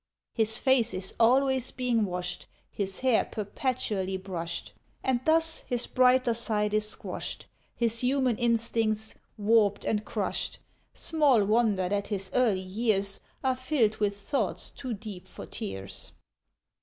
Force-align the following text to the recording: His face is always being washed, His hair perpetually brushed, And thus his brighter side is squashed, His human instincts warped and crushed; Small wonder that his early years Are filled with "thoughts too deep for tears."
His 0.33 0.57
face 0.57 0.95
is 0.95 1.13
always 1.19 1.69
being 1.69 2.05
washed, 2.05 2.47
His 2.71 3.01
hair 3.01 3.23
perpetually 3.23 4.17
brushed, 4.17 4.73
And 5.03 5.19
thus 5.25 5.59
his 5.67 5.85
brighter 5.85 6.33
side 6.33 6.73
is 6.73 6.87
squashed, 6.89 7.45
His 7.75 7.99
human 7.99 8.35
instincts 8.37 9.13
warped 9.37 9.85
and 9.85 10.03
crushed; 10.03 10.57
Small 10.95 11.45
wonder 11.45 11.87
that 11.87 12.07
his 12.07 12.31
early 12.33 12.59
years 12.61 13.19
Are 13.43 13.55
filled 13.55 13.97
with 13.97 14.17
"thoughts 14.17 14.71
too 14.71 14.95
deep 14.95 15.27
for 15.27 15.45
tears." 15.45 16.13